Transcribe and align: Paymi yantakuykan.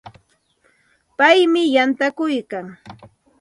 Paymi 1.17 1.63
yantakuykan. 1.75 2.65